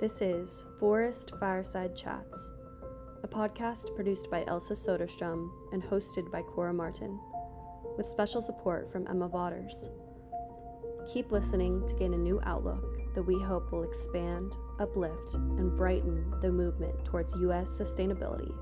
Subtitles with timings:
[0.00, 2.52] This is Forest Fireside Chats,
[3.22, 7.18] a podcast produced by Elsa Soderstrom and hosted by Cora Martin,
[7.96, 9.90] with special support from Emma Waters.
[11.12, 16.34] Keep listening to gain a new outlook that we hope will expand, uplift, and brighten
[16.40, 17.68] the movement towards U.S.
[17.68, 18.52] sustainability.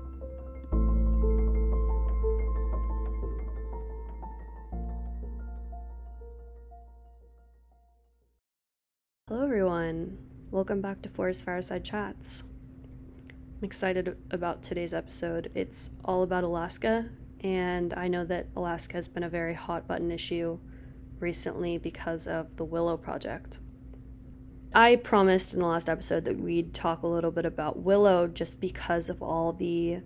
[10.63, 12.45] Welcome back to Forest Fireside Chats.
[13.27, 15.51] I'm excited about today's episode.
[15.53, 17.09] It's all about Alaska,
[17.41, 20.57] and I know that Alaska has been a very hot button issue
[21.19, 23.59] recently because of the Willow Project.
[24.73, 28.61] I promised in the last episode that we'd talk a little bit about Willow just
[28.61, 29.99] because of all the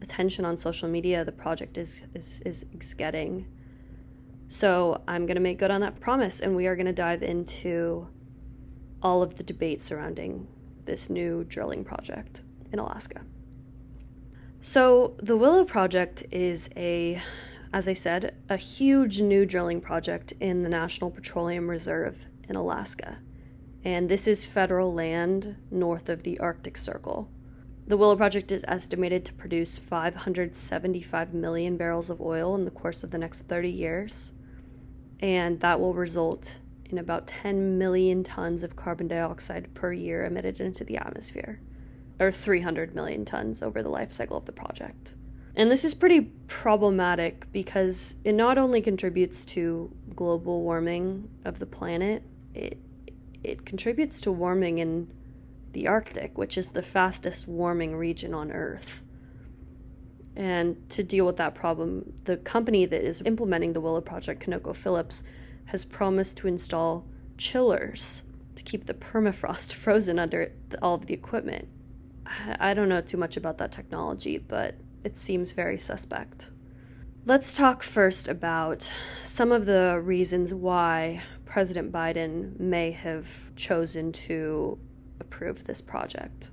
[0.00, 3.44] attention on social media the project is is, is getting.
[4.48, 7.22] So I'm going to make good on that promise, and we are going to dive
[7.22, 8.08] into
[9.02, 10.46] all of the debate surrounding
[10.84, 13.22] this new drilling project in Alaska.
[14.60, 17.22] So, the Willow Project is a,
[17.72, 23.18] as I said, a huge new drilling project in the National Petroleum Reserve in Alaska.
[23.84, 27.30] And this is federal land north of the Arctic Circle.
[27.86, 33.04] The Willow Project is estimated to produce 575 million barrels of oil in the course
[33.04, 34.32] of the next 30 years,
[35.20, 36.60] and that will result
[36.90, 41.60] in about 10 million tons of carbon dioxide per year emitted into the atmosphere,
[42.20, 45.14] or 300 million tons over the life cycle of the project.
[45.56, 51.66] And this is pretty problematic because it not only contributes to global warming of the
[51.66, 52.22] planet,
[52.54, 52.78] it
[53.42, 55.12] it contributes to warming in
[55.72, 59.02] the Arctic, which is the fastest warming region on Earth.
[60.36, 65.24] And to deal with that problem, the company that is implementing the Willow Project, ConocoPhillips,
[65.68, 68.24] has promised to install chillers
[68.54, 70.52] to keep the permafrost frozen under
[70.82, 71.68] all of the equipment.
[72.60, 76.50] I don't know too much about that technology, but it seems very suspect.
[77.24, 78.92] Let's talk first about
[79.22, 84.78] some of the reasons why President Biden may have chosen to
[85.20, 86.50] approve this project.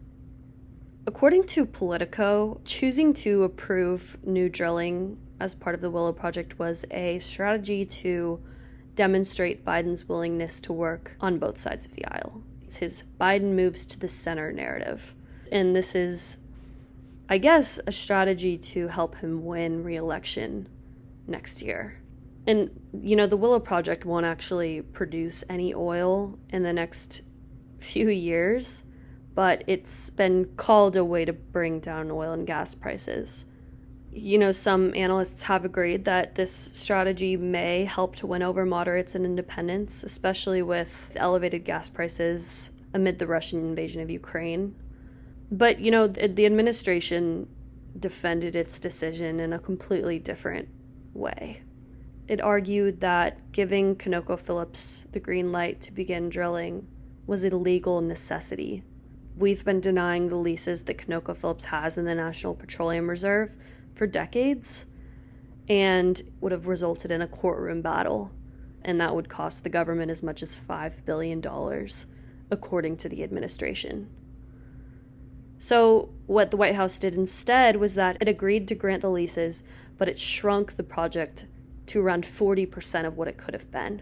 [1.08, 6.86] According to Politico, choosing to approve new drilling as part of the Willow Project was
[6.92, 8.42] a strategy to
[8.96, 12.42] demonstrate Biden's willingness to work on both sides of the aisle.
[12.64, 15.16] It's his Biden moves to the center narrative.
[15.52, 16.40] And this is,
[17.30, 20.68] I guess, a strategy to help him win re election
[21.28, 22.02] next year.
[22.48, 22.70] And,
[23.00, 27.22] you know, the Willow Project won't actually produce any oil in the next
[27.80, 28.84] few years,
[29.34, 33.46] but it's been called a way to bring down oil and gas prices
[34.16, 39.14] you know, some analysts have agreed that this strategy may help to win over moderates
[39.14, 44.74] and independents, especially with elevated gas prices amid the Russian invasion of Ukraine.
[45.52, 47.50] But, you know, the administration
[48.00, 50.70] defended its decision in a completely different
[51.14, 51.62] way.
[52.30, 56.88] It argued that giving ConocoPhillips the green light to begin drilling
[57.28, 58.82] was a legal necessity.
[59.38, 63.58] We've been denying the leases that ConocoPhillips has in the National Petroleum Reserve
[63.96, 64.86] for decades
[65.68, 68.32] and would have resulted in a courtroom battle.
[68.84, 71.44] And that would cost the government as much as $5 billion,
[72.52, 74.10] according to the administration.
[75.58, 79.64] So, what the White House did instead was that it agreed to grant the leases,
[79.98, 81.48] but it shrunk the project
[81.88, 84.02] to around 40% of what it could have been.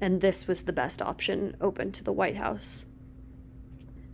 [0.00, 2.86] And this was the best option open to the White House.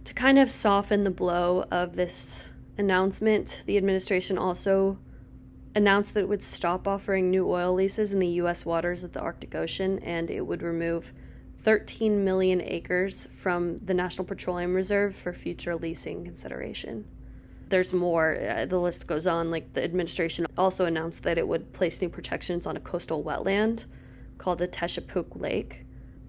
[0.05, 2.47] To kind of soften the blow of this
[2.79, 4.99] announcement, the administration also
[5.75, 8.65] announced that it would stop offering new oil leases in the U.S.
[8.65, 11.13] waters of the Arctic Ocean and it would remove
[11.59, 17.05] 13 million acres from the National Petroleum Reserve for future leasing consideration.
[17.69, 19.51] There's more, uh, the list goes on.
[19.51, 23.87] Like the administration also announced that it would place new protections on a coastal wetland
[24.39, 25.85] called the Teshekpuk Lake.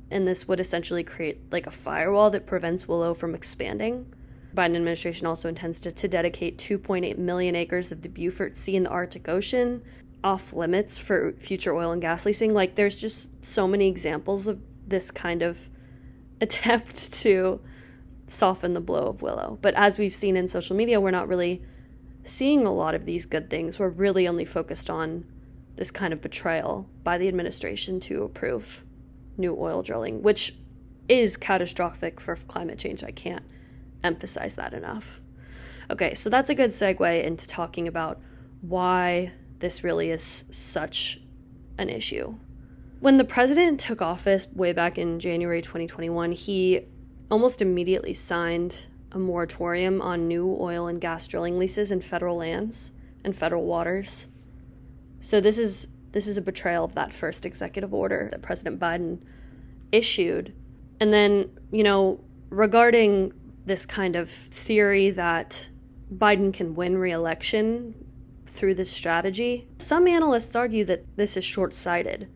[0.09, 4.13] And this would essentially create like a firewall that prevents Willow from expanding
[4.57, 8.83] Biden administration also intends to, to dedicate 2.8 million acres of the Beaufort Sea in
[8.83, 9.83] the Arctic Ocean
[10.23, 12.53] off limits for future oil and gas leasing.
[12.53, 15.69] Like, there's just so many examples of this kind of
[16.41, 17.61] attempt to
[18.25, 19.59] soften the blow of Willow.
[19.61, 21.61] But as we've seen in social media, we're not really
[22.23, 23.77] seeing a lot of these good things.
[23.77, 25.23] We're really only focused on
[25.75, 28.83] this kind of betrayal by the administration to approve
[29.37, 30.55] new oil drilling, which
[31.07, 33.03] is catastrophic for climate change.
[33.03, 33.43] I can't
[34.07, 35.21] emphasize that enough.
[35.89, 38.19] Okay, so that's a good segue into talking about
[38.61, 41.19] why this really is such
[41.77, 42.35] an issue.
[42.99, 46.81] When the president took office way back in January 2021, he
[47.29, 52.91] almost immediately signed a moratorium on new oil and gas drilling leases in federal lands
[53.23, 54.27] and federal waters.
[55.19, 59.19] So this is this is a betrayal of that first executive order that President Biden
[59.91, 60.53] issued.
[60.99, 63.33] And then, you know, regarding
[63.67, 65.69] this kind of theory that
[66.13, 67.93] Biden can win re-election
[68.47, 72.29] through this strategy, some analysts argue that this is short-sighted.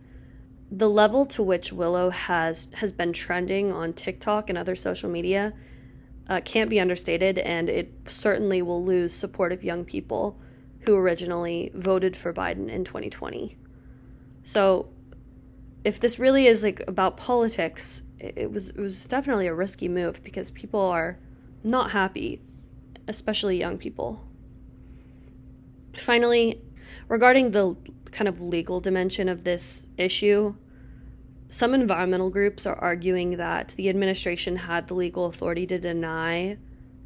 [0.69, 5.53] The level to which Willow has has been trending on TikTok and other social media
[6.29, 10.39] uh, can't be understated, and it certainly will lose support of young people
[10.81, 13.57] who originally voted for Biden in 2020.
[14.43, 14.89] So,
[15.83, 20.23] if this really is like about politics, it was it was definitely a risky move
[20.23, 21.17] because people are
[21.63, 22.41] not happy,
[23.07, 24.23] especially young people.
[25.93, 26.61] Finally,
[27.07, 27.75] regarding the
[28.11, 30.55] kind of legal dimension of this issue,
[31.49, 36.57] some environmental groups are arguing that the administration had the legal authority to deny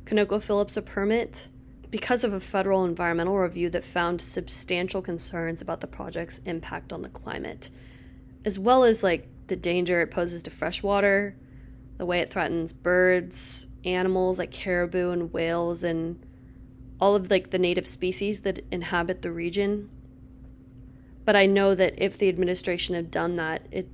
[0.06, 1.50] ConocoPhillips a permit
[1.90, 7.02] because of a federal environmental review that found substantial concerns about the project's impact on
[7.02, 7.70] the climate,
[8.46, 11.36] as well as like the danger it poses to freshwater,
[11.98, 16.24] the way it threatens birds, animals like caribou and whales and
[17.00, 19.90] all of like the native species that inhabit the region.
[21.26, 23.90] But I know that if the administration had done that, it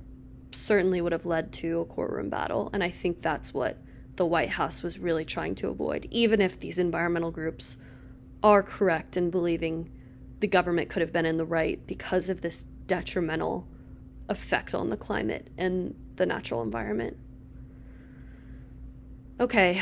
[0.52, 2.68] certainly would have led to a courtroom battle.
[2.72, 3.78] And I think that's what
[4.16, 7.78] the White House was really trying to avoid, even if these environmental groups
[8.42, 9.90] are correct in believing
[10.40, 13.66] the government could have been in the right because of this detrimental
[14.32, 17.16] effect on the climate and the natural environment.
[19.38, 19.80] Okay,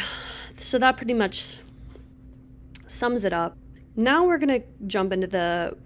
[0.58, 1.56] so that pretty much
[2.86, 3.56] sums it up.
[3.96, 5.76] Now we're going to jump into the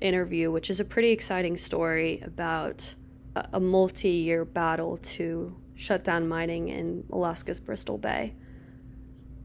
[0.00, 2.94] interview, which is a pretty exciting story about
[3.52, 8.34] a multi year battle to shut down mining in Alaska's Bristol Bay.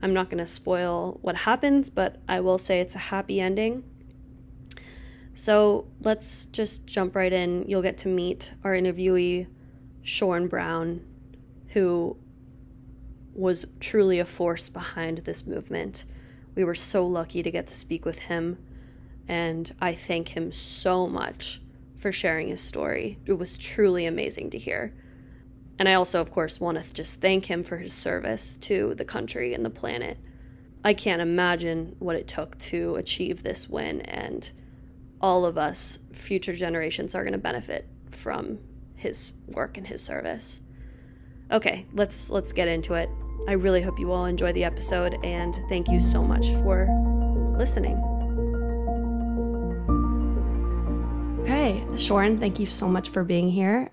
[0.01, 3.83] I'm not going to spoil what happens, but I will say it's a happy ending.
[5.37, 7.63] So let's just jump right in.
[7.67, 9.45] You'll get to meet our interviewee,
[10.03, 11.05] Shoren Brown,
[11.67, 12.17] who
[13.35, 16.05] was truly a force behind this movement.
[16.55, 18.57] We were so lucky to get to speak with him,
[19.27, 21.61] and I thank him so much
[21.97, 23.19] for sharing his story.
[23.27, 24.91] It was truly amazing to hear.
[25.77, 29.05] And I also, of course, want to just thank him for his service to the
[29.05, 30.17] country and the planet.
[30.83, 34.51] I can't imagine what it took to achieve this win, and
[35.21, 38.59] all of us, future generations, are going to benefit from
[38.95, 40.61] his work and his service.
[41.51, 43.09] Okay, let's let's get into it.
[43.47, 46.87] I really hope you all enjoy the episode, and thank you so much for
[47.57, 47.95] listening.
[51.41, 53.89] Okay, Shoren, thank you so much for being here.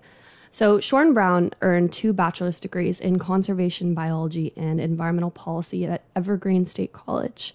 [0.51, 6.65] So, Shoren Brown earned two bachelor's degrees in conservation biology and environmental policy at Evergreen
[6.65, 7.53] State College.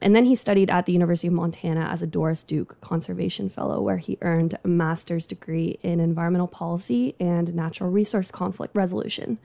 [0.00, 3.80] And then he studied at the University of Montana as a Doris Duke Conservation Fellow,
[3.80, 9.38] where he earned a master's degree in environmental policy and natural resource conflict resolution.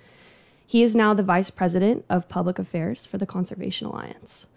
[0.66, 4.48] He is now the vice president of public affairs for the Conservation Alliance.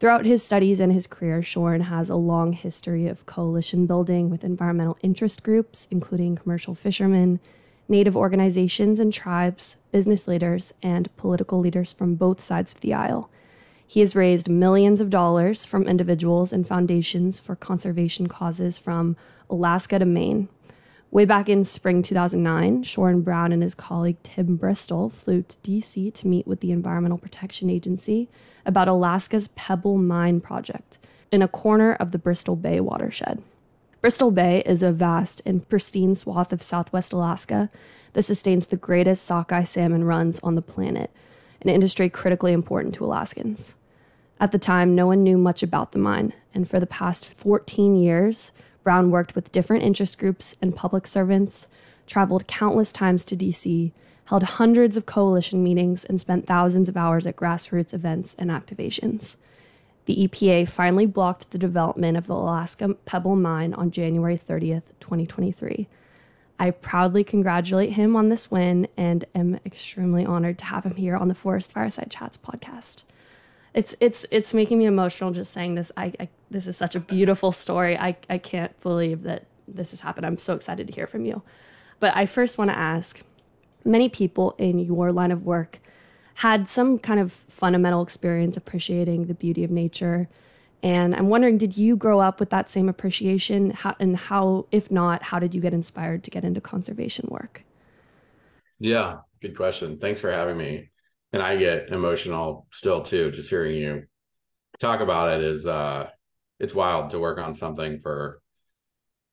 [0.00, 4.44] Throughout his studies and his career, Shoren has a long history of coalition building with
[4.44, 7.40] environmental interest groups, including commercial fishermen,
[7.88, 13.30] native organizations and tribes, business leaders, and political leaders from both sides of the aisle.
[13.94, 19.16] He has raised millions of dollars from individuals and foundations for conservation causes from
[19.48, 20.48] Alaska to Maine.
[21.12, 26.12] Way back in spring 2009, Shoren Brown and his colleague Tim Bristol flew to DC
[26.12, 28.28] to meet with the Environmental Protection Agency
[28.66, 30.98] about Alaska's Pebble Mine project
[31.30, 33.44] in a corner of the Bristol Bay watershed.
[34.00, 37.70] Bristol Bay is a vast and pristine swath of southwest Alaska
[38.14, 41.12] that sustains the greatest sockeye salmon runs on the planet,
[41.62, 43.76] an industry critically important to Alaskans.
[44.40, 47.96] At the time, no one knew much about the mine, and for the past 14
[47.96, 51.68] years, Brown worked with different interest groups and public servants,
[52.06, 53.92] traveled countless times to DC,
[54.26, 59.36] held hundreds of coalition meetings, and spent thousands of hours at grassroots events and activations.
[60.06, 65.88] The EPA finally blocked the development of the Alaska Pebble Mine on January 30th, 2023.
[66.58, 71.16] I proudly congratulate him on this win and am extremely honored to have him here
[71.16, 73.04] on the Forest Fireside Chats podcast.
[73.74, 75.90] It's it's it's making me emotional just saying this.
[75.96, 77.98] I, I this is such a beautiful story.
[77.98, 80.26] I I can't believe that this has happened.
[80.26, 81.42] I'm so excited to hear from you.
[82.00, 83.20] But I first want to ask
[83.84, 85.80] many people in your line of work
[86.34, 90.28] had some kind of fundamental experience appreciating the beauty of nature.
[90.82, 93.70] And I'm wondering, did you grow up with that same appreciation?
[93.70, 97.64] How, and how, if not, how did you get inspired to get into conservation work?
[98.78, 99.98] Yeah, good question.
[99.98, 100.90] Thanks for having me.
[101.34, 104.04] And I get emotional still too, just hearing you
[104.78, 106.08] talk about it is uh
[106.60, 108.40] it's wild to work on something for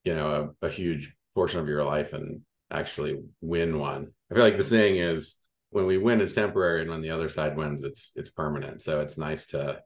[0.04, 2.42] you know a, a huge portion of your life and
[2.72, 4.12] actually win one.
[4.32, 5.38] I feel like the saying is
[5.70, 8.82] when we win it's temporary and when the other side wins it's it's permanent.
[8.82, 9.80] So it's nice to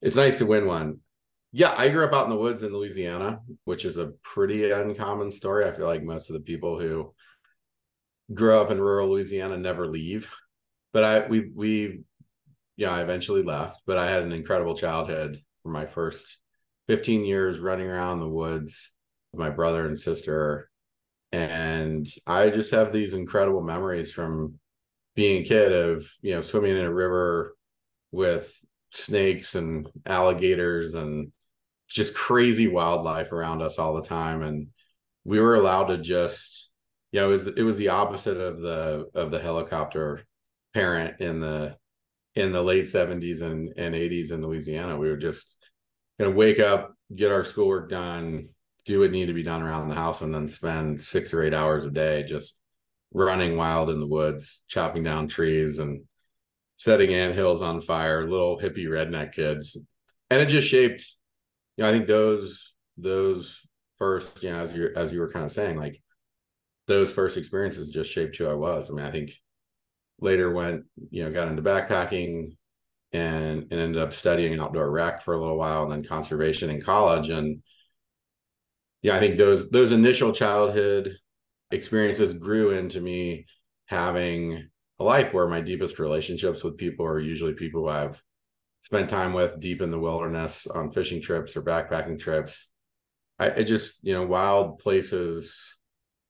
[0.00, 1.00] it's nice to win one.
[1.50, 5.32] Yeah, I grew up out in the woods in Louisiana, which is a pretty uncommon
[5.32, 5.64] story.
[5.64, 7.12] I feel like most of the people who
[8.32, 10.32] grow up in rural Louisiana never leave.
[10.92, 12.04] But I we we
[12.76, 16.38] yeah, I eventually left, but I had an incredible childhood for my first
[16.88, 18.92] 15 years running around the woods
[19.32, 20.70] with my brother and sister.
[21.32, 24.58] And I just have these incredible memories from
[25.14, 27.54] being a kid of, you know, swimming in a river
[28.10, 28.54] with
[28.90, 31.32] snakes and alligators and
[31.88, 34.42] just crazy wildlife around us all the time.
[34.42, 34.68] And
[35.24, 36.70] we were allowed to just,
[37.12, 40.24] you know, it was it was the opposite of the of the helicopter
[40.74, 41.76] parent in the
[42.34, 44.96] in the late 70s and, and 80s in Louisiana.
[44.96, 45.56] We were just
[46.18, 48.48] gonna wake up, get our schoolwork done,
[48.84, 51.54] do what needed to be done around the house, and then spend six or eight
[51.54, 52.58] hours a day just
[53.12, 56.02] running wild in the woods, chopping down trees and
[56.76, 59.76] setting ant hills on fire, little hippie redneck kids.
[60.30, 61.06] And it just shaped,
[61.76, 65.44] you know, I think those those first, you know, as you as you were kind
[65.44, 66.00] of saying, like
[66.86, 68.90] those first experiences just shaped who I was.
[68.90, 69.32] I mean, I think
[70.20, 72.56] later went, you know, got into backpacking
[73.12, 76.80] and, and ended up studying outdoor rec for a little while and then conservation in
[76.80, 77.28] college.
[77.28, 77.62] And
[79.02, 81.16] yeah, I think those those initial childhood
[81.70, 83.46] experiences grew into me
[83.86, 84.68] having
[85.00, 88.22] a life where my deepest relationships with people are usually people I've
[88.82, 92.68] spent time with deep in the wilderness on fishing trips or backpacking trips.
[93.38, 95.78] I, I just, you know, wild places,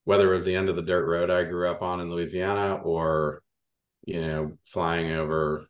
[0.04, 2.80] whether it was the end of the dirt road I grew up on in Louisiana
[2.82, 3.41] or,
[4.04, 5.66] you know, flying over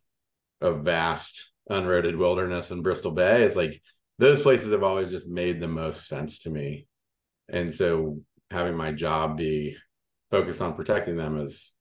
[0.60, 3.80] a vast unroaded wilderness in Bristol Bay, it's like
[4.18, 6.86] those places have always just made the most sense to me.
[7.48, 8.20] And so
[8.50, 9.76] having my job be
[10.30, 11.72] focused on protecting them has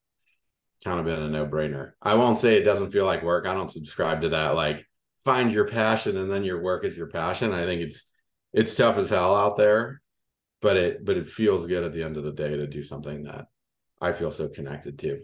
[0.83, 1.91] kind of been a no-brainer.
[2.01, 3.45] I won't say it doesn't feel like work.
[3.45, 4.85] I don't subscribe to that like
[5.23, 7.53] find your passion and then your work is your passion.
[7.53, 8.09] I think it's
[8.53, 10.01] it's tough as hell out there,
[10.61, 13.23] but it but it feels good at the end of the day to do something
[13.23, 13.47] that
[14.01, 15.21] I feel so connected to.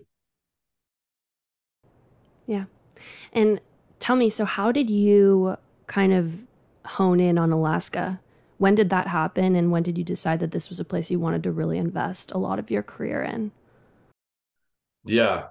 [2.47, 2.65] Yeah.
[3.33, 3.61] And
[3.99, 6.43] tell me, so how did you kind of
[6.85, 8.19] hone in on Alaska?
[8.57, 9.55] When did that happen?
[9.55, 12.31] And when did you decide that this was a place you wanted to really invest
[12.31, 13.51] a lot of your career in?
[15.05, 15.49] Yeah.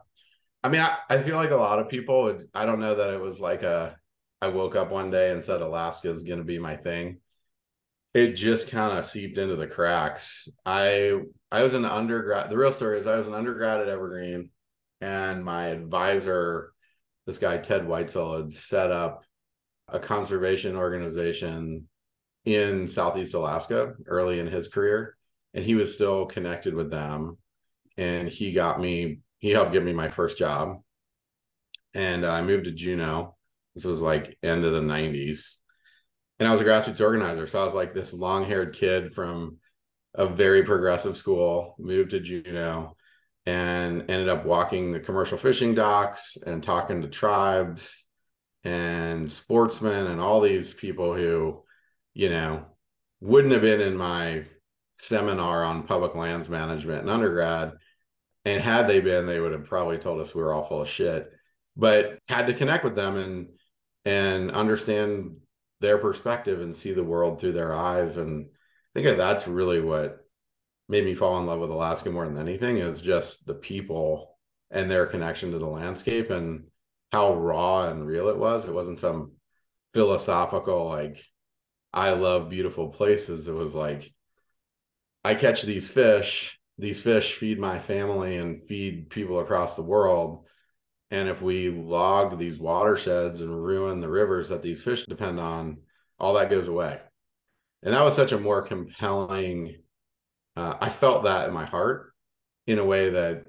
[0.65, 3.15] I mean, I, I feel like a lot of people, would, I don't know that
[3.15, 3.97] it was like a,
[4.43, 7.21] I woke up one day and said Alaska is going to be my thing.
[8.15, 10.49] It just kind of seeped into the cracks.
[10.65, 11.21] I
[11.53, 12.49] I was an undergrad.
[12.49, 14.51] The real story is I was an undergrad at Evergreen,
[15.03, 16.73] and my advisor,
[17.27, 19.25] this guy Ted Weitzel, had set up
[19.89, 21.89] a conservation organization
[22.45, 25.17] in Southeast Alaska early in his career,
[25.55, 27.39] and he was still connected with them.
[27.97, 30.79] And he got me he helped give me my first job.
[31.95, 33.37] And I moved to Juneau.
[33.75, 35.57] This was like end of the 90s.
[36.39, 37.47] And I was a grassroots organizer.
[37.47, 39.59] So I was like this long haired kid from
[40.15, 42.96] a very progressive school, moved to Juneau
[43.47, 48.05] and ended up walking the commercial fishing docks and talking to tribes
[48.65, 51.63] and sportsmen and all these people who,
[52.13, 52.67] you know,
[53.21, 54.45] wouldn't have been in my
[54.95, 57.75] seminar on public lands management in undergrad
[58.47, 60.89] and had they been, they would have probably told us we were all full of
[60.89, 61.33] shit.
[61.77, 63.49] But had to connect with them and
[64.05, 65.37] and understand
[65.81, 68.17] their perspective and see the world through their eyes.
[68.17, 68.47] And
[68.95, 70.25] I think that's really what
[70.89, 74.37] made me fall in love with Alaska more than anything is just the people
[74.71, 76.65] and their connection to the landscape and
[77.13, 78.67] how raw and real it was.
[78.67, 79.33] It wasn't some
[79.93, 81.25] philosophical like
[81.93, 83.49] I love beautiful places.
[83.49, 84.13] It was like
[85.25, 90.45] I catch these fish these fish feed my family and feed people across the world.
[91.11, 95.79] And if we log these watersheds and ruin the rivers that these fish depend on,
[96.19, 97.01] all that goes away.
[97.83, 99.77] And that was such a more compelling,
[100.57, 102.13] uh, I felt that in my heart
[102.67, 103.45] in a way that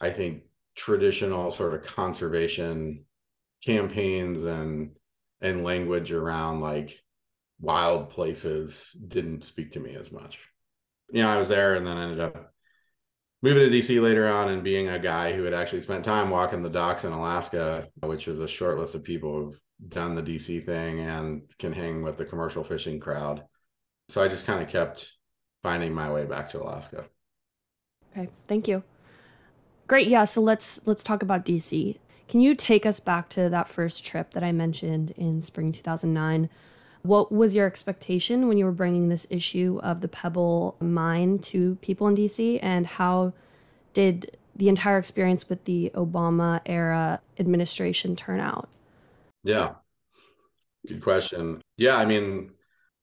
[0.00, 0.42] I think
[0.74, 3.04] traditional sort of conservation
[3.64, 4.92] campaigns and
[5.40, 6.98] and language around like
[7.60, 10.38] wild places didn't speak to me as much.
[11.12, 12.52] You know, I was there and then ended up
[13.42, 16.62] moving to DC later on and being a guy who had actually spent time walking
[16.62, 20.64] the docks in Alaska, which is a short list of people who've done the DC
[20.64, 23.42] thing and can hang with the commercial fishing crowd.
[24.10, 25.10] So I just kind of kept
[25.62, 27.04] finding my way back to Alaska.
[28.12, 28.82] Okay, thank you.
[29.86, 30.08] Great.
[30.08, 31.98] Yeah, so let's let's talk about DC.
[32.28, 36.48] Can you take us back to that first trip that I mentioned in spring 2009?
[37.02, 41.76] What was your expectation when you were bringing this issue of the Pebble mine to
[41.76, 42.60] people in DC?
[42.62, 43.32] And how
[43.94, 48.68] did the entire experience with the Obama era administration turn out?
[49.42, 49.74] Yeah,
[50.86, 51.62] good question.
[51.78, 52.52] Yeah, I mean,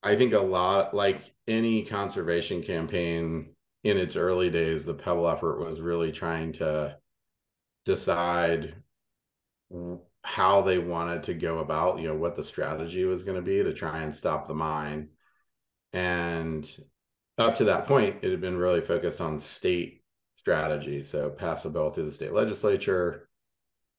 [0.07, 3.49] I think a lot like any conservation campaign
[3.83, 6.95] in its early days, the Pebble effort was really trying to
[7.83, 8.73] decide
[10.23, 13.61] how they wanted to go about, you know, what the strategy was going to be
[13.61, 15.09] to try and stop the mine.
[15.91, 16.65] And
[17.37, 20.03] up to that point, it had been really focused on state
[20.35, 21.03] strategy.
[21.03, 23.27] So pass a bill through the state legislature,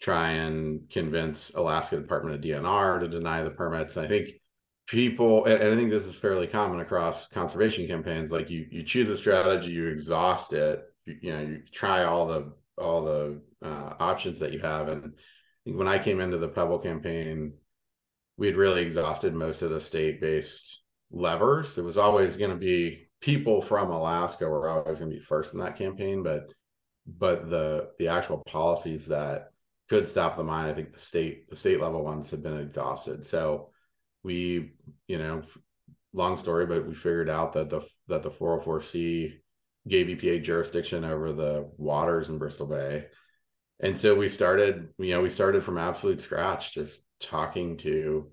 [0.00, 3.99] try and convince Alaska Department of DNR to deny the permits.
[3.99, 4.38] And I think
[4.88, 9.11] people, and I think this is fairly common across conservation campaigns, like you you choose
[9.11, 13.95] a strategy, you exhaust it, you, you know, you try all the all the uh,
[14.00, 14.88] options that you have.
[14.88, 15.09] And i
[15.64, 17.52] think when I came into the Pebble campaign,
[18.37, 21.76] we had really exhausted most of the state-based levers.
[21.76, 25.52] It was always going to be people from Alaska were always going to be first
[25.52, 26.47] in that campaign, but
[27.07, 29.50] but the the actual policies that
[29.90, 33.26] could stop the mine, I think the state the state level ones have been exhausted.
[33.26, 33.71] So
[34.22, 34.72] we,
[35.06, 35.42] you know,
[36.12, 39.34] long story, but we figured out that the that the 404c
[39.87, 43.06] gave EPA jurisdiction over the waters in Bristol Bay.
[43.80, 48.30] And so we started, you know, we started from absolute scratch, just talking to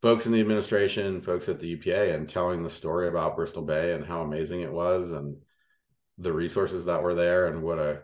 [0.00, 3.92] folks in the administration, folks at the EPA, and telling the story about Bristol Bay
[3.92, 5.36] and how amazing it was, and
[6.18, 8.02] the resources that were there, and what a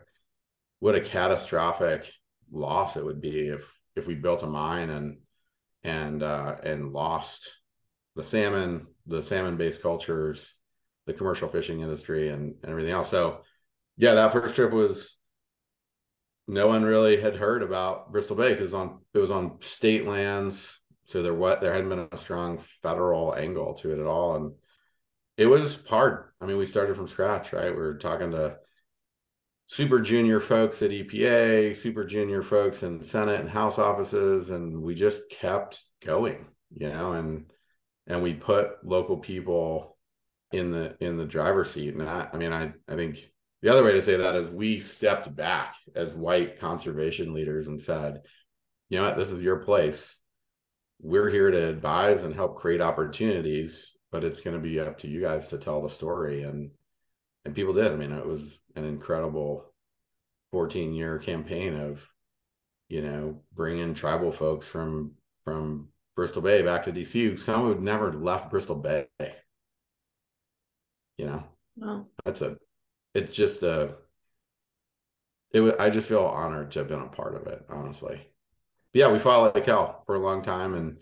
[0.80, 2.11] what a catastrophic
[2.52, 5.18] loss it would be if if we built a mine and
[5.87, 7.59] and uh, and lost
[8.16, 10.55] the salmon, the salmon based cultures,
[11.07, 13.11] the commercial fishing industry, and, and everything else.
[13.11, 13.43] So,
[13.97, 15.16] yeah, that first trip was
[16.49, 20.81] no one really had heard about Bristol Bay because on it was on state lands,
[21.05, 24.53] so there what there hadn't been a strong federal angle to it at all, and
[25.37, 26.31] it was hard.
[26.40, 27.70] I mean, we started from scratch, right?
[27.70, 28.59] We were talking to
[29.66, 34.94] super junior folks at EPA, super junior folks in Senate and House offices, and we
[34.94, 37.50] just kept going, you know, and
[38.07, 39.98] and we put local people
[40.52, 41.94] in the in the driver's seat.
[41.94, 43.29] And I, I mean, I I think
[43.61, 47.83] the other way to say that is we stepped back as white conservation leaders and
[47.83, 48.22] said,
[48.88, 50.20] you know what, this is your place.
[51.00, 55.09] We're here to advise and help create opportunities, but it's going to be up to
[55.09, 56.44] you guys to tell the story.
[56.44, 56.70] And
[57.46, 57.92] and people did.
[57.92, 59.64] I mean, it was an incredible
[60.52, 62.06] 14 year campaign of,
[62.88, 65.12] you know, bringing tribal folks from
[65.44, 67.38] from Bristol Bay back to DC.
[67.38, 69.06] Some who had never left Bristol Bay.
[71.18, 71.44] You know,
[71.76, 72.06] wow.
[72.24, 72.59] that's a.
[73.14, 73.94] It's just a.
[75.52, 75.74] It was.
[75.78, 77.64] I just feel honored to have been a part of it.
[77.70, 78.16] Honestly,
[78.92, 80.98] but yeah, we fought like hell for a long time and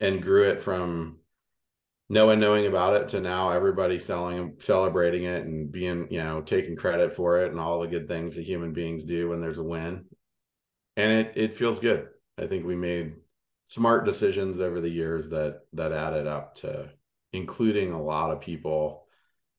[0.00, 1.17] and grew it from
[2.08, 6.40] no one knowing about it to now everybody selling celebrating it and being you know
[6.40, 9.58] taking credit for it and all the good things that human beings do when there's
[9.58, 10.06] a win.
[10.96, 12.08] And it it feels good.
[12.38, 13.16] I think we made
[13.64, 16.90] smart decisions over the years that that added up to
[17.32, 19.06] including a lot of people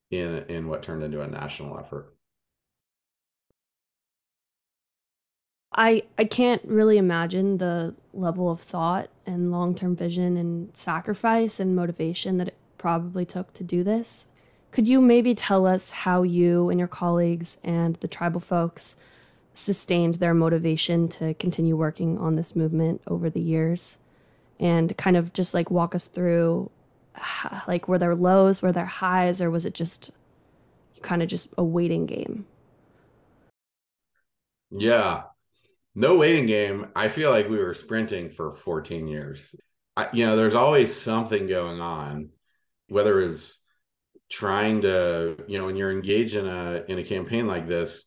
[0.09, 2.15] in in what turned into a national effort
[5.79, 11.73] I I can't really imagine the level of thought and long-term vision and sacrifice and
[11.75, 14.27] motivation that it probably took to do this.
[14.71, 18.97] Could you maybe tell us how you and your colleagues and the tribal folks
[19.53, 23.99] sustained their motivation to continue working on this movement over the years
[24.59, 26.69] and kind of just like walk us through
[27.67, 30.11] like were there lows, were there highs or was it just
[31.01, 32.45] kind of just a waiting game?
[34.71, 35.28] Yeah,
[35.95, 36.87] no waiting game.
[36.95, 39.53] I feel like we were sprinting for 14 years.
[39.97, 42.29] I, you know, there's always something going on,
[42.87, 43.57] whether it's
[44.29, 48.05] trying to, you know, when you're engaged in a in a campaign like this,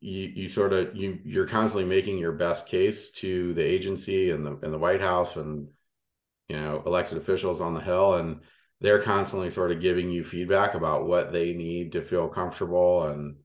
[0.00, 4.44] you you sort of you you're constantly making your best case to the agency and
[4.44, 5.68] the and the White House and
[6.48, 8.40] you know elected officials on the Hill, and
[8.80, 13.36] they're constantly sort of giving you feedback about what they need to feel comfortable and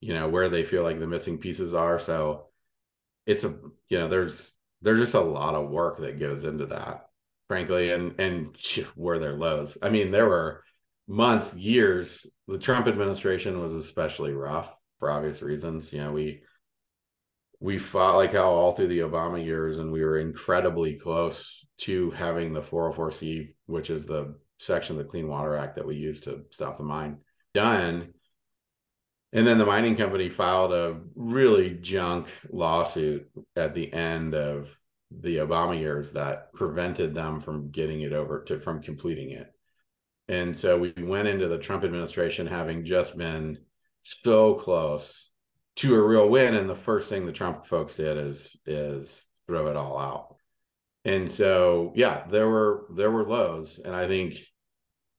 [0.00, 2.00] you know where they feel like the missing pieces are.
[2.00, 2.48] So
[3.26, 3.54] it's a
[3.88, 7.06] you know there's there's just a lot of work that goes into that
[7.48, 8.56] frankly and and
[8.94, 9.78] where there lows.
[9.82, 10.64] I mean there were
[11.06, 15.92] months years the trump administration was especially rough for obvious reasons.
[15.92, 16.42] You know we
[17.60, 22.10] we fought like how all through the obama years and we were incredibly close to
[22.10, 26.20] having the 404c which is the section of the clean water act that we use
[26.22, 27.18] to stop the mine
[27.54, 28.12] done
[29.32, 34.76] And then the mining company filed a really junk lawsuit at the end of
[35.10, 39.50] the Obama years that prevented them from getting it over to from completing it.
[40.28, 43.58] And so we went into the Trump administration having just been
[44.00, 45.30] so close
[45.76, 46.54] to a real win.
[46.54, 50.36] And the first thing the Trump folks did is is throw it all out.
[51.04, 53.80] And so yeah, there were there were lows.
[53.82, 54.34] And I think,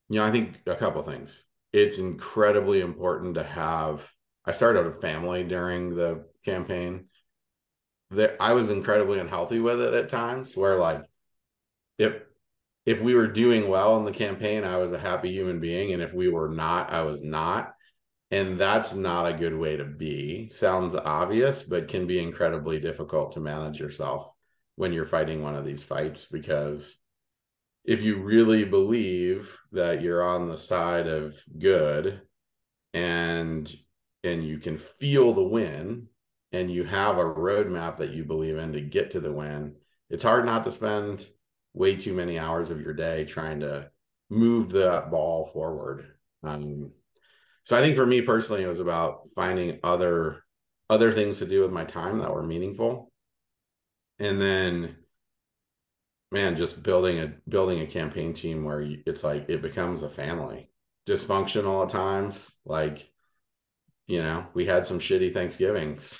[0.09, 1.43] you know, I think a couple things.
[1.73, 4.09] It's incredibly important to have
[4.45, 7.07] I started a family during the campaign.
[8.11, 11.03] That I was incredibly unhealthy with it at times where like
[11.97, 12.21] if
[12.85, 15.93] if we were doing well in the campaign, I was a happy human being.
[15.93, 17.73] And if we were not, I was not.
[18.29, 20.49] And that's not a good way to be.
[20.49, 24.29] Sounds obvious, but can be incredibly difficult to manage yourself
[24.75, 26.97] when you're fighting one of these fights because
[27.83, 32.21] if you really believe that you're on the side of good
[32.93, 33.75] and
[34.23, 36.07] and you can feel the win
[36.51, 39.75] and you have a roadmap that you believe in to get to the win
[40.09, 41.25] it's hard not to spend
[41.73, 43.89] way too many hours of your day trying to
[44.29, 46.05] move the ball forward.
[46.43, 46.91] Um,
[47.63, 50.43] so I think for me personally, it was about finding other
[50.89, 53.11] other things to do with my time that were meaningful,
[54.19, 54.97] and then,
[56.33, 60.09] man, just building a building a campaign team where you, it's like it becomes a
[60.09, 60.69] family.
[61.07, 63.09] Dysfunctional at times, like
[64.07, 66.19] you know, we had some shitty Thanksgivings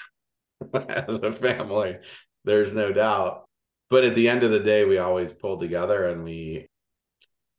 [0.74, 1.98] as a family.
[2.46, 3.50] There's no doubt,
[3.90, 6.70] but at the end of the day, we always pulled together and we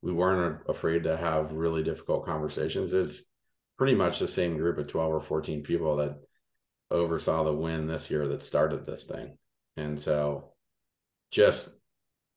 [0.02, 2.92] we weren't afraid to have really difficult conversations.
[2.92, 3.22] It's
[3.78, 6.18] pretty much the same group of 12 or 14 people that
[6.90, 9.36] oversaw the win this year that started this thing.
[9.76, 10.52] And so
[11.30, 11.70] just,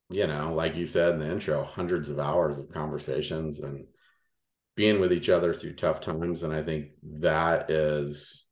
[0.10, 3.86] you know, like you said in the intro, hundreds of hours of conversations and
[4.76, 6.44] being with each other through tough times.
[6.44, 8.46] And I think that is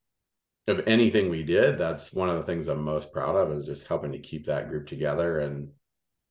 [0.68, 3.88] of anything we did, that's one of the things I'm most proud of is just
[3.88, 5.70] helping to keep that group together and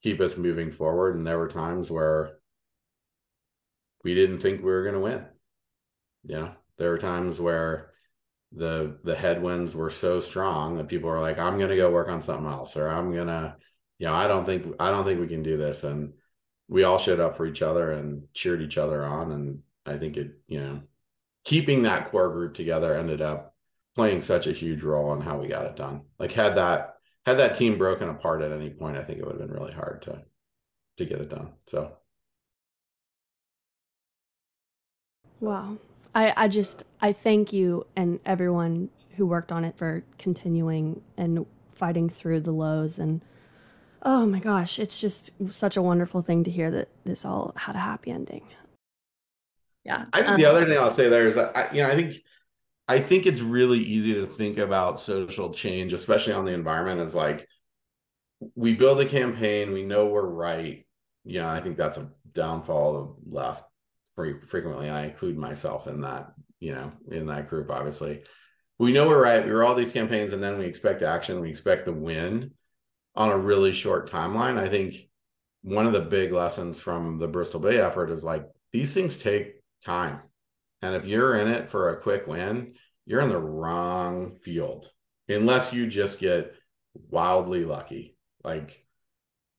[0.03, 1.15] keep us moving forward.
[1.15, 2.37] And there were times where
[4.03, 5.25] we didn't think we were going to win.
[6.25, 7.91] You know, there were times where
[8.51, 12.09] the the headwinds were so strong that people were like, "I'm going to go work
[12.09, 13.55] on something else," or "I'm going to,
[13.99, 16.13] you know, I don't think I don't think we can do this." And
[16.67, 19.31] we all showed up for each other and cheered each other on.
[19.31, 20.81] And I think it, you know,
[21.45, 23.55] keeping that core group together ended up
[23.95, 26.03] playing such a huge role in how we got it done.
[26.19, 29.39] Like had that had that team broken apart at any point, I think it would
[29.39, 30.23] have been really hard to
[30.97, 31.53] to get it done.
[31.67, 31.97] So
[35.39, 35.77] Wow.
[36.13, 41.45] I, I just I thank you and everyone who worked on it for continuing and
[41.73, 43.21] fighting through the lows and
[44.05, 47.75] oh my gosh, it's just such a wonderful thing to hear that this all had
[47.75, 48.43] a happy ending.
[49.83, 50.05] Yeah.
[50.13, 51.95] I think um, the other thing I'll say there is that I, you know I
[51.95, 52.15] think
[52.87, 57.15] I think it's really easy to think about social change, especially on the environment, as
[57.15, 57.47] like
[58.55, 60.85] we build a campaign, we know we're right.
[61.23, 63.63] Yeah, I think that's a downfall of the left
[64.13, 64.87] frequently.
[64.87, 68.23] And I include myself in that, you know, in that group, obviously.
[68.77, 69.43] We know we're right.
[69.43, 72.51] We were all these campaigns, and then we expect action, we expect the win
[73.15, 74.57] on a really short timeline.
[74.57, 74.95] I think
[75.61, 79.61] one of the big lessons from the Bristol Bay effort is like these things take
[79.83, 80.21] time
[80.85, 82.75] and if you're in it for a quick win,
[83.05, 84.89] you're in the wrong field
[85.27, 86.53] unless you just get
[87.09, 88.15] wildly lucky.
[88.43, 88.85] Like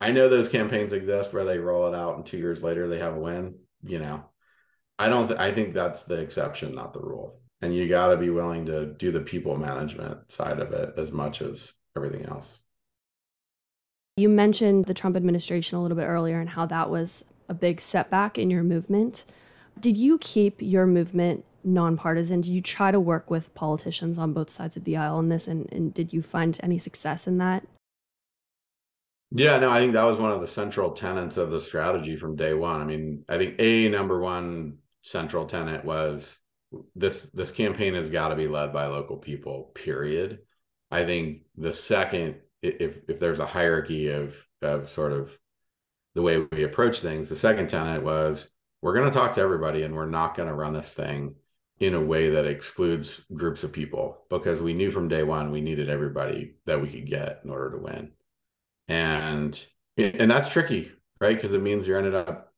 [0.00, 2.98] I know those campaigns exist where they roll it out and two years later they
[2.98, 3.58] have a win.
[3.82, 4.24] You know,
[4.98, 5.28] I don't.
[5.28, 7.40] Th- I think that's the exception, not the rule.
[7.60, 11.10] And you got to be willing to do the people management side of it as
[11.10, 12.60] much as everything else.
[14.16, 17.82] You mentioned the Trump administration a little bit earlier and how that was a big
[17.82, 19.24] setback in your movement.
[19.78, 22.40] Did you keep your movement nonpartisan?
[22.40, 25.46] Did you try to work with politicians on both sides of the aisle in this?
[25.46, 27.66] And, and did you find any success in that?
[29.32, 32.36] Yeah, no, I think that was one of the central tenets of the strategy from
[32.36, 32.80] day one.
[32.80, 36.38] I mean, I think a number one central tenet was
[36.94, 40.38] this this campaign has got to be led by local people, period.
[40.90, 45.36] I think the second, if if there's a hierarchy of of sort of
[46.14, 48.50] the way we approach things, the second tenet was
[48.82, 51.34] we're going to talk to everybody and we're not going to run this thing
[51.78, 55.60] in a way that excludes groups of people because we knew from day one we
[55.60, 58.12] needed everybody that we could get in order to win.
[58.88, 59.58] And
[59.98, 61.34] and that's tricky right?
[61.34, 62.52] Because it means you're ended up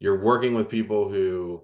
[0.00, 1.62] you're working with people who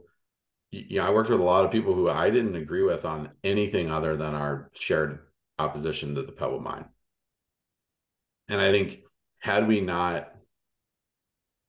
[0.70, 3.30] you know i worked with a lot of people who i didn't agree with on
[3.42, 5.18] anything other than our shared
[5.58, 6.84] opposition to the pebble mine
[8.48, 9.00] and i think
[9.38, 10.32] had we not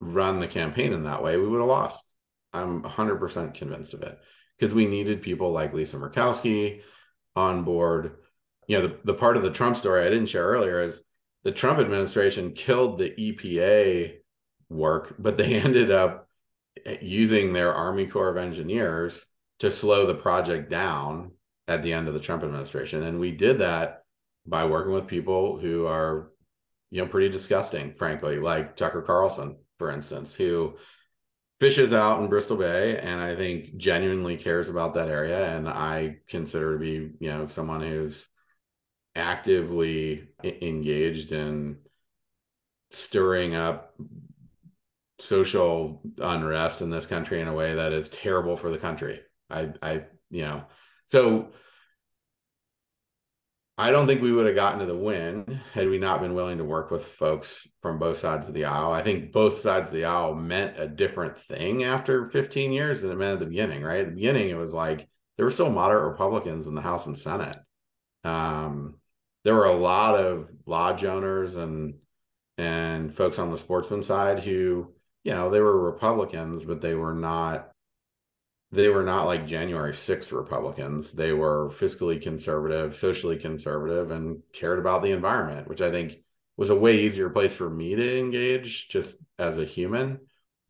[0.01, 2.03] run the campaign in that way we would have lost
[2.51, 4.17] I'm 100% convinced of it
[4.57, 6.81] because we needed people like Lisa Murkowski,
[7.35, 8.17] on board.
[8.67, 11.01] You know, the, the part of the Trump story I didn't share earlier is
[11.43, 14.17] the Trump administration killed the EPA
[14.69, 16.27] work, but they ended up
[17.01, 19.25] using their Army Corps of Engineers
[19.59, 21.31] to slow the project down
[21.67, 23.03] at the end of the Trump administration.
[23.03, 24.03] And we did that
[24.45, 26.31] by working with people who are,
[26.91, 30.77] you know, pretty disgusting, frankly, like Tucker Carlson, for instance, who
[31.59, 35.55] fishes out in Bristol Bay and I think genuinely cares about that area.
[35.55, 38.29] And I consider to be, you know, someone who's
[39.15, 41.79] actively engaged in
[42.91, 43.93] stirring up
[45.19, 49.19] social unrest in this country in a way that is terrible for the country.
[49.49, 50.63] I, I, you know,
[51.07, 51.51] so
[53.79, 56.57] I don't think we would have gotten to the win had we not been willing
[56.57, 58.91] to work with folks from both sides of the aisle.
[58.91, 63.09] I think both sides of the aisle meant a different thing after 15 years than
[63.09, 64.01] it meant at the beginning, right?
[64.01, 67.17] At the beginning, it was like there were still moderate Republicans in the House and
[67.17, 67.55] Senate.
[68.25, 68.95] Um,
[69.45, 71.93] there were a lot of lodge owners and
[72.57, 77.13] and folks on the sportsman side who, you know, they were Republicans, but they were
[77.13, 77.71] not
[78.71, 81.11] they were not like January 6th Republicans.
[81.11, 86.23] They were fiscally conservative, socially conservative, and cared about the environment, which I think
[86.55, 90.19] was a way easier place for me to engage just as a human.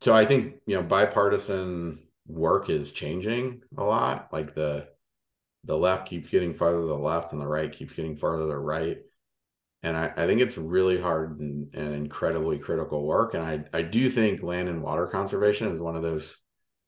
[0.00, 4.32] So I think, you know, bipartisan work is changing a lot.
[4.32, 4.88] Like the
[5.64, 8.48] the left keeps getting farther to the left and the right keeps getting farther to
[8.48, 8.98] the right.
[9.82, 13.34] And I, I think it's really hard and, and incredibly critical work.
[13.34, 16.40] And I, I do think land and water conservation is one of those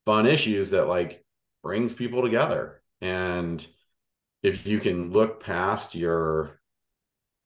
[0.05, 1.25] fun issues that like
[1.63, 2.83] brings people together.
[3.01, 3.65] And
[4.43, 6.61] if you can look past your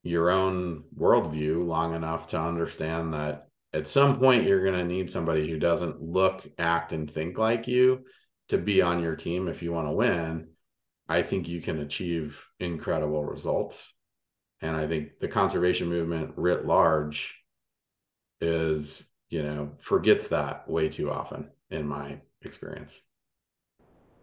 [0.02, 5.10] your own worldview long enough to understand that at some point you're going to need
[5.10, 8.04] somebody who doesn't look act and think like you
[8.48, 10.48] to be on your team if you want to win
[11.08, 13.92] i think you can achieve incredible results.
[14.62, 17.42] And i think the conservation movement writ large
[18.40, 23.00] is you know forgets that way too often in my experience.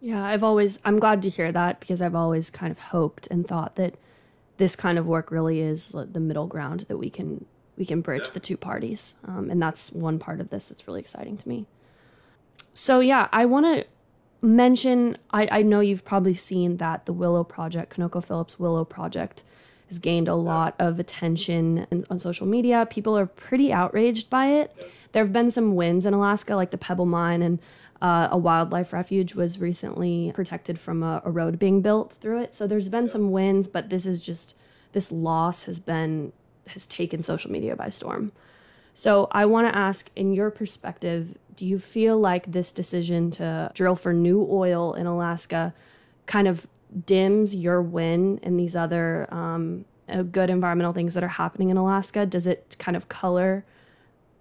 [0.00, 3.46] Yeah, I've always, I'm glad to hear that because I've always kind of hoped and
[3.46, 3.94] thought that
[4.58, 7.46] this kind of work really is the middle ground that we can
[7.76, 8.30] we can bridge yeah.
[8.34, 9.16] the two parties.
[9.26, 11.66] Um, and that's one part of this that's really exciting to me.
[12.74, 13.86] So yeah i want to
[14.44, 19.42] mention I, I know you've probably seen that the willow project conocophillips willow project
[19.88, 22.86] has gained a lot of attention on social media.
[22.90, 24.74] People are pretty outraged by it.
[25.12, 27.58] There have been some wins in alaska like the pebble mine and
[28.04, 32.54] uh, a wildlife refuge was recently protected from a, a, road being built through it.
[32.54, 34.54] So there's been some wins, but this is just
[34.92, 36.34] this loss has been
[36.66, 38.32] has taken social media by storm.
[38.92, 43.70] So I want to ask, in your perspective, do you feel like this decision to
[43.72, 45.72] drill for new oil in Alaska
[46.26, 46.66] kind of
[47.06, 51.78] dims your win in these other um, uh, good environmental things that are happening in
[51.78, 52.26] Alaska?
[52.26, 53.64] Does it kind of color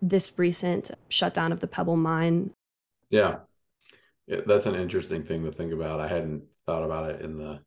[0.02, 2.52] this recent shutdown of the Pebble mine
[3.14, 3.36] yeah.
[4.28, 6.00] That's an interesting thing to think about.
[6.00, 7.62] I hadn't thought about it in the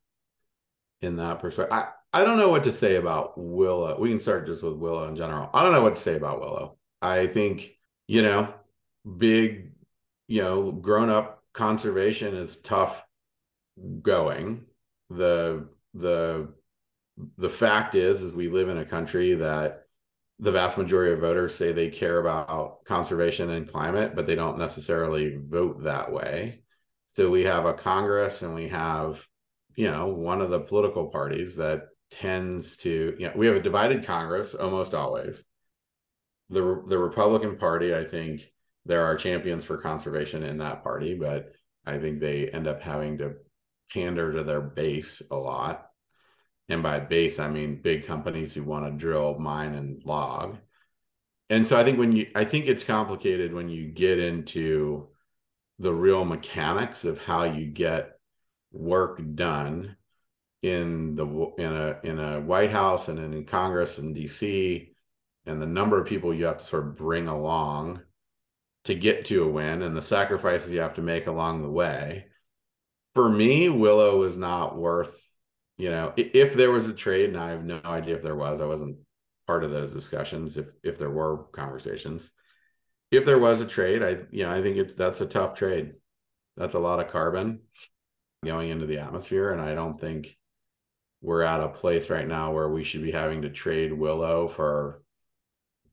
[1.01, 1.77] in that perspective.
[1.77, 3.99] I, I don't know what to say about Willow.
[3.99, 5.49] We can start just with Willow in general.
[5.53, 6.77] I don't know what to say about Willow.
[7.01, 8.53] I think, you know,
[9.17, 9.71] big,
[10.27, 13.05] you know, grown up conservation is tough
[14.01, 14.65] going.
[15.09, 16.53] The the
[17.37, 19.86] the fact is is we live in a country that
[20.39, 24.59] the vast majority of voters say they care about conservation and climate, but they don't
[24.59, 26.61] necessarily vote that way.
[27.07, 29.25] So we have a Congress and we have,
[29.75, 33.61] you know, one of the political parties that tends to, you know, we have a
[33.61, 35.45] divided Congress almost always.
[36.49, 38.51] The the Republican Party, I think
[38.85, 41.51] there are champions for conservation in that party, but
[41.85, 43.35] I think they end up having to
[43.91, 45.86] pander to their base a lot
[46.69, 50.57] and by base i mean big companies who want to drill mine and log.
[51.49, 55.07] And so i think when you i think it's complicated when you get into
[55.79, 58.19] the real mechanics of how you get
[58.71, 59.95] work done
[60.61, 61.25] in the
[61.57, 64.89] in a in a white house and in congress and dc
[65.45, 68.01] and the number of people you have to sort of bring along
[68.87, 72.25] to get to a win and the sacrifices you have to make along the way.
[73.15, 75.26] For me willow is not worth
[75.77, 78.59] you know, if there was a trade, and I have no idea if there was,
[78.59, 78.97] I wasn't
[79.45, 80.57] part of those discussions.
[80.57, 82.31] If if there were conversations,
[83.11, 85.93] if there was a trade, I you know I think it's that's a tough trade.
[86.57, 87.61] That's a lot of carbon
[88.43, 90.35] going into the atmosphere, and I don't think
[91.21, 95.01] we're at a place right now where we should be having to trade Willow for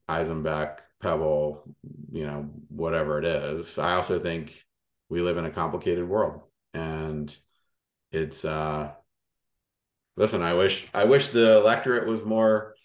[0.09, 1.63] Izembek, Pebble,
[2.11, 3.77] you know, whatever it is.
[3.77, 4.63] I also think
[5.09, 6.41] we live in a complicated world,
[6.73, 7.35] and
[8.11, 8.91] it's uh
[10.17, 12.75] listen, I wish I wish the electorate was more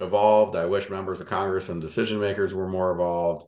[0.00, 0.56] evolved.
[0.56, 3.46] I wish members of Congress and decision makers were more evolved,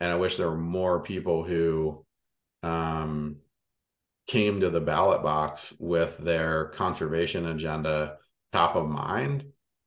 [0.00, 2.04] and I wish there were more people who
[2.62, 3.36] um,
[4.26, 8.18] came to the ballot box with their conservation agenda
[8.52, 9.44] top of mind.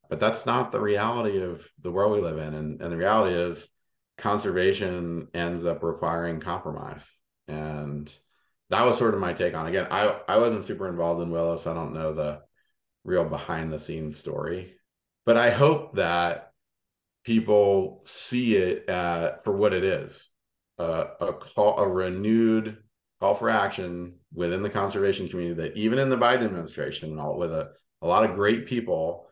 [0.09, 3.35] But that's not the reality of the world we live in, and, and the reality
[3.35, 3.67] is
[4.17, 8.11] conservation ends up requiring compromise, and
[8.69, 9.67] that was sort of my take on.
[9.67, 12.41] Again, I I wasn't super involved in Willow, so I don't know the
[13.07, 14.73] real behind the scenes story.
[15.25, 16.51] But I hope that
[17.23, 20.29] people see it uh, for what it is
[20.77, 22.77] uh, a call, a renewed
[23.19, 27.51] call for action within the conservation community that even in the Biden administration, all, with
[27.51, 29.27] a, a lot of great people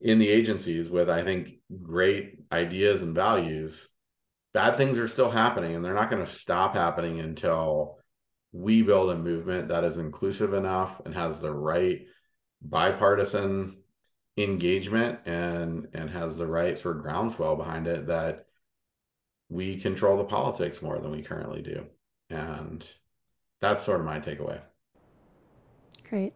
[0.00, 3.88] in the agencies with, I think, great ideas and values,
[4.54, 7.98] bad things are still happening and they're not going to stop happening until
[8.52, 12.06] we build a movement that is inclusive enough and has the right
[12.62, 13.76] bipartisan
[14.36, 18.46] engagement and and has the right sort of groundswell behind it that
[19.48, 21.84] we control the politics more than we currently do.
[22.28, 22.86] And
[23.60, 24.60] that's sort of my takeaway.
[26.08, 26.32] Great.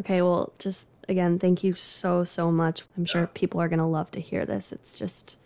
[0.00, 2.82] Okay well just again thank you so so much.
[2.96, 4.72] I'm sure people are going to love to hear this.
[4.72, 5.38] It's just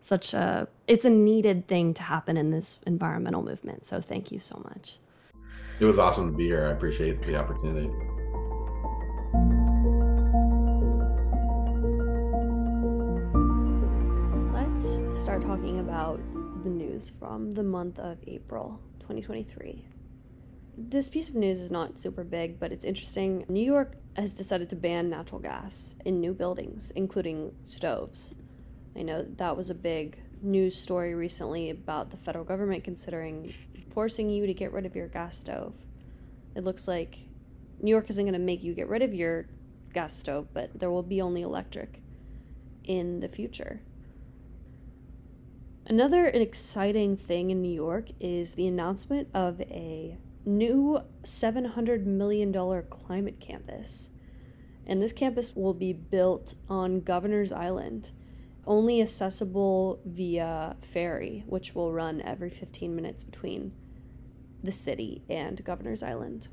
[0.00, 3.86] such a it's a needed thing to happen in this environmental movement.
[3.86, 4.98] So thank you so much.
[5.80, 6.66] It was awesome to be here.
[6.66, 7.90] I appreciate the opportunity
[14.74, 16.20] let's start talking about
[16.64, 19.86] the news from the month of April 2023.
[20.76, 23.44] This piece of news is not super big, but it's interesting.
[23.48, 28.34] New York has decided to ban natural gas in new buildings, including stoves.
[28.96, 33.54] I know that was a big news story recently about the federal government considering
[33.92, 35.76] forcing you to get rid of your gas stove.
[36.56, 37.28] It looks like
[37.80, 39.46] New York isn't going to make you get rid of your
[39.92, 42.02] gas stove, but there will be only electric
[42.82, 43.80] in the future.
[45.86, 50.16] Another exciting thing in New York is the announcement of a
[50.46, 54.10] new $700 million climate campus.
[54.86, 58.12] And this campus will be built on Governor's Island,
[58.66, 63.72] only accessible via ferry, which will run every 15 minutes between
[64.62, 66.48] the city and Governor's Island.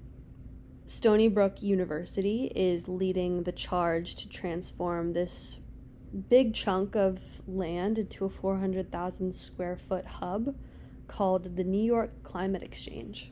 [0.86, 5.60] Stony Brook University is leading the charge to transform this
[6.12, 10.56] big chunk of land into a 400,000 square foot hub
[11.08, 13.32] called the New York Climate Exchange.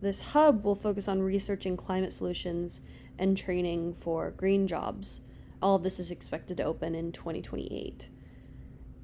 [0.00, 2.82] This hub will focus on researching climate solutions
[3.18, 5.20] and training for green jobs.
[5.60, 8.08] All of this is expected to open in 2028.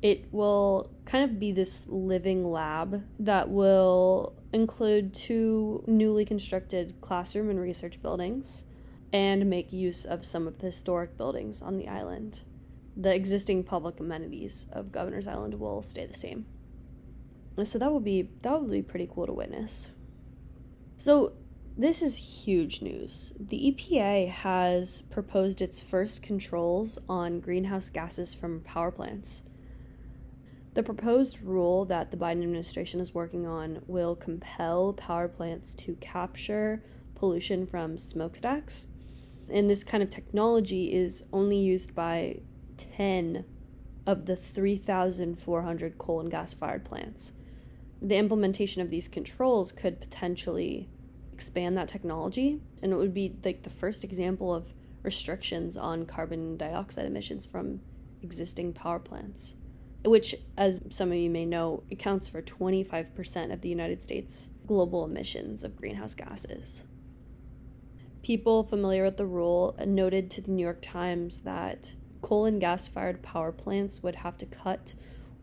[0.03, 7.51] It will kind of be this living lab that will include two newly constructed classroom
[7.51, 8.65] and research buildings
[9.13, 12.45] and make use of some of the historic buildings on the island
[12.97, 16.47] the existing public amenities of Governor's Island will stay the same.
[17.63, 19.91] So that would be that would be pretty cool to witness.
[20.97, 21.33] So
[21.79, 23.35] this is huge news.
[23.39, 29.43] The EPA has proposed its first controls on greenhouse gases from power plants.
[30.73, 35.97] The proposed rule that the Biden administration is working on will compel power plants to
[35.97, 36.83] capture
[37.15, 38.87] pollution from smokestacks.
[39.51, 42.41] And this kind of technology is only used by
[42.77, 43.45] 10
[44.07, 47.33] of the 3,400 coal and gas fired plants.
[48.01, 50.89] The implementation of these controls could potentially
[51.33, 56.57] expand that technology, and it would be like the first example of restrictions on carbon
[56.57, 57.81] dioxide emissions from
[58.23, 59.57] existing power plants,
[60.05, 65.05] which, as some of you may know, accounts for 25% of the United States' global
[65.05, 66.87] emissions of greenhouse gases.
[68.23, 71.95] People familiar with the rule noted to the New York Times that
[72.27, 74.95] coal and gas fired power plants would have to cut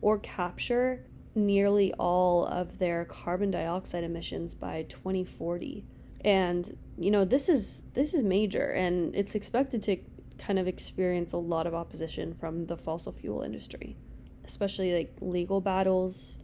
[0.02, 1.02] or capture
[1.34, 5.82] nearly all of their carbon dioxide emissions by 2040
[6.26, 9.96] and you know this is this is major and it's expected to
[10.36, 13.96] kind of experience a lot of opposition from the fossil fuel industry
[14.44, 16.36] especially like legal battles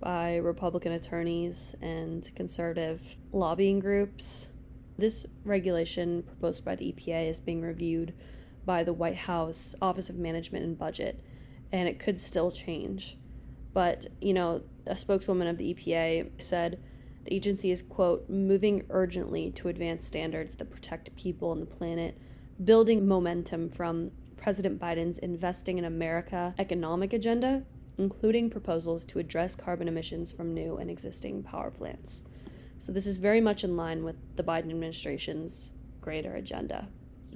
[0.00, 4.50] by republican attorneys and conservative lobbying groups.
[4.98, 8.12] This regulation proposed by the EPA is being reviewed
[8.64, 11.22] by the White House Office of Management and Budget,
[11.72, 13.16] and it could still change.
[13.72, 16.80] But, you know, a spokeswoman of the EPA said
[17.24, 22.18] the agency is, quote, moving urgently to advance standards that protect people and the planet,
[22.62, 27.64] building momentum from President Biden's Investing in America economic agenda,
[27.96, 32.22] including proposals to address carbon emissions from new and existing power plants.
[32.76, 36.88] So, this is very much in line with the Biden administration's greater agenda.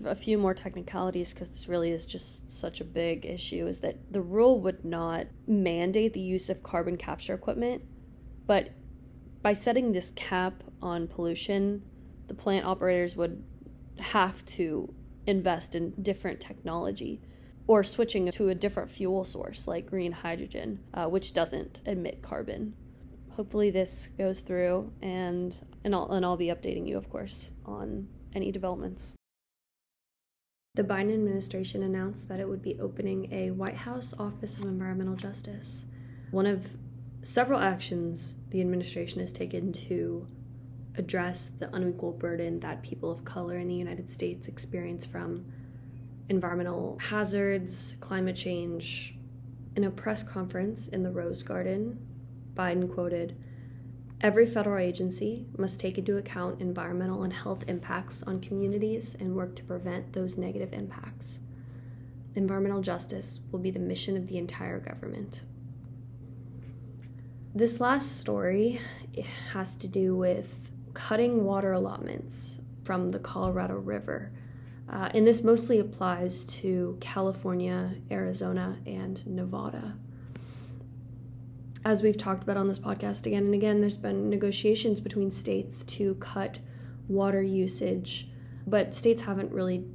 [0.05, 4.13] A few more technicalities because this really is just such a big issue is that
[4.13, 7.83] the rule would not mandate the use of carbon capture equipment,
[8.47, 8.71] but
[9.43, 11.83] by setting this cap on pollution,
[12.27, 13.43] the plant operators would
[13.99, 14.93] have to
[15.27, 17.21] invest in different technology
[17.67, 22.75] or switching to a different fuel source like green hydrogen, uh, which doesn't emit carbon.
[23.31, 28.09] Hopefully, this goes through, and and I'll and I'll be updating you, of course, on
[28.35, 29.18] any developments.
[30.79, 35.17] The Biden administration announced that it would be opening a White House Office of Environmental
[35.17, 35.87] Justice.
[36.31, 36.69] One of
[37.21, 40.29] several actions the administration has taken to
[40.97, 45.45] address the unequal burden that people of color in the United States experience from
[46.29, 49.19] environmental hazards, climate change.
[49.75, 51.99] In a press conference in the Rose Garden,
[52.55, 53.37] Biden quoted
[54.21, 59.55] Every federal agency must take into account environmental and health impacts on communities and work
[59.57, 61.39] to prevent those negative impacts.
[62.35, 65.45] Environmental justice will be the mission of the entire government.
[67.55, 68.81] This last story
[69.53, 74.33] has to do with cutting water allotments from the Colorado River.
[74.89, 79.97] Uh, and this mostly applies to California, Arizona, and Nevada.
[81.89, 85.83] As we've talked about on this podcast again and again, there's been negotiations between states
[85.85, 86.59] to cut
[87.09, 88.29] water usage,
[88.67, 89.87] but states haven't really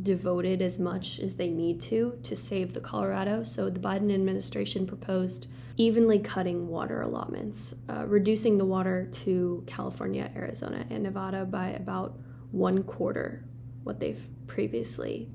[0.00, 3.42] devoted as much as they need to to save the Colorado.
[3.42, 5.46] So the Biden administration proposed
[5.76, 12.18] evenly cutting water allotments, uh, reducing the water to California, Arizona, and Nevada by about
[12.50, 13.44] one quarter
[13.82, 15.28] what they've previously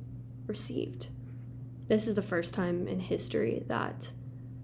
[0.48, 1.10] received.
[1.86, 4.10] This is the first time in history that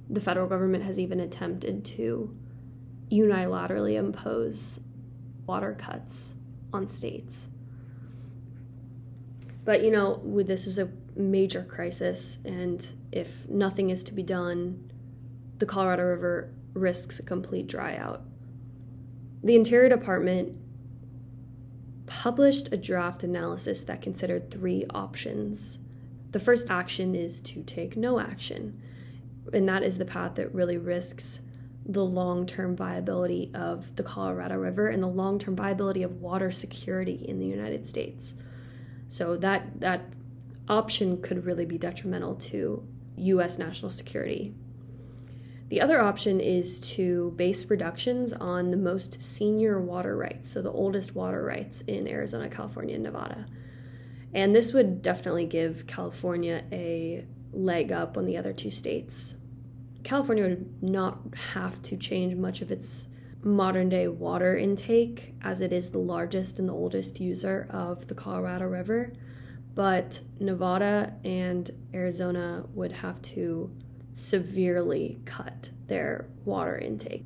[0.10, 2.36] the federal government has even attempted to
[3.12, 4.80] unilaterally impose
[5.45, 6.36] water cuts
[6.74, 7.49] on states.
[9.66, 14.91] But you know, this is a major crisis, and if nothing is to be done,
[15.60, 18.24] the Colorado River risks a complete dry out.
[19.43, 20.58] The Interior Department
[22.06, 25.80] published a draft analysis that considered three options.
[26.32, 28.82] The first action is to take no action,
[29.52, 31.41] and that is the path that really risks
[31.86, 36.52] the long term viability of the Colorado River and the long term viability of water
[36.52, 38.36] security in the United States.
[39.08, 40.06] So that that
[40.68, 42.88] option could really be detrimental to
[43.18, 44.54] US national security.
[45.70, 50.72] The other option is to base reductions on the most senior water rights, so the
[50.72, 53.48] oldest water rights in Arizona, California, and Nevada.
[54.34, 59.38] And this would definitely give California a leg up on the other two states.
[60.04, 61.20] California would not
[61.54, 63.08] have to change much of its
[63.41, 68.16] modern day water intake, as it is the largest and the oldest user of the
[68.16, 69.14] Colorado River.
[69.76, 73.72] But Nevada and Arizona would have to
[74.14, 77.26] severely cut their water intake.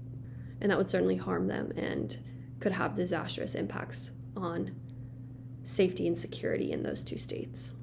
[0.61, 2.17] And that would certainly harm them and
[2.59, 4.75] could have disastrous impacts on
[5.63, 7.73] safety and security in those two states.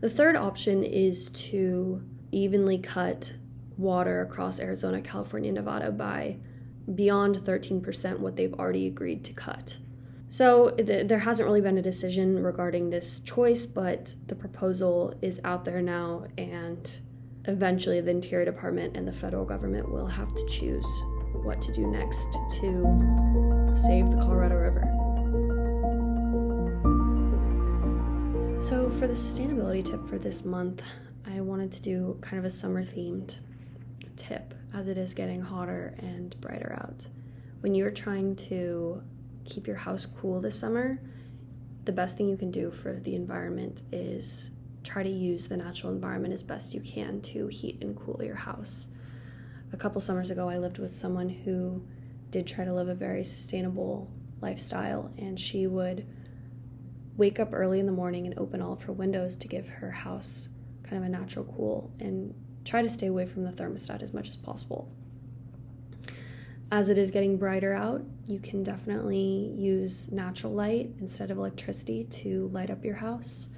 [0.00, 3.34] The third option is to evenly cut
[3.76, 6.36] water across Arizona, California, Nevada by
[6.94, 9.78] beyond 13% what they've already agreed to cut.
[10.28, 15.40] So th- there hasn't really been a decision regarding this choice, but the proposal is
[15.44, 17.00] out there now, and
[17.46, 20.86] eventually the Interior Department and the federal government will have to choose
[21.32, 22.30] what to do next
[22.60, 25.07] to save the Colorado River.
[28.60, 30.82] So, for the sustainability tip for this month,
[31.24, 33.38] I wanted to do kind of a summer themed
[34.16, 37.06] tip as it is getting hotter and brighter out.
[37.60, 39.00] When you're trying to
[39.44, 41.00] keep your house cool this summer,
[41.84, 44.50] the best thing you can do for the environment is
[44.82, 48.34] try to use the natural environment as best you can to heat and cool your
[48.34, 48.88] house.
[49.72, 51.82] A couple summers ago, I lived with someone who
[52.30, 56.06] did try to live a very sustainable lifestyle, and she would
[57.18, 59.90] wake up early in the morning and open all of her windows to give her
[59.90, 60.48] house
[60.82, 64.28] kind of a natural cool and try to stay away from the thermostat as much
[64.30, 64.90] as possible.
[66.72, 72.04] As it is getting brighter out, you can definitely use natural light instead of electricity
[72.04, 73.50] to light up your house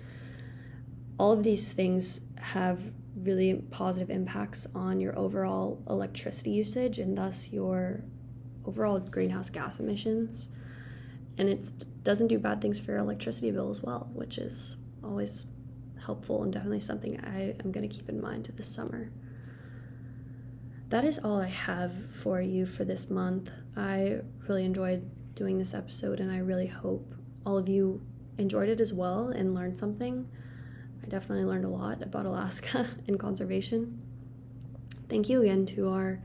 [1.21, 2.81] all of these things have
[3.15, 8.03] really positive impacts on your overall electricity usage and thus your
[8.65, 10.49] overall greenhouse gas emissions.
[11.41, 15.47] And it doesn't do bad things for your electricity bill as well, which is always
[16.05, 19.11] helpful and definitely something I am going to keep in mind this summer.
[20.91, 23.49] That is all I have for you for this month.
[23.74, 24.18] I
[24.49, 27.14] really enjoyed doing this episode, and I really hope
[27.47, 28.03] all of you
[28.36, 30.28] enjoyed it as well and learned something.
[31.03, 33.99] I definitely learned a lot about Alaska and conservation.
[35.09, 36.20] Thank you again to our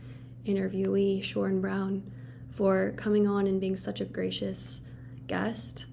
[0.46, 2.12] interviewee, Shoren Brown,
[2.50, 4.82] for coming on and being such a gracious
[5.28, 5.86] guest.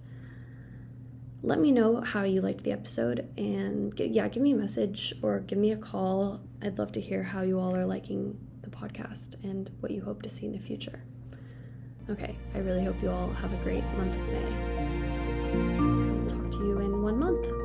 [1.42, 5.40] Let me know how you liked the episode and yeah, give me a message or
[5.40, 6.40] give me a call.
[6.62, 10.22] I'd love to hear how you all are liking the podcast and what you hope
[10.22, 11.02] to see in the future.
[12.10, 14.42] Okay, I really hope you all have a great month of May.
[16.28, 17.61] Talk to you in one month.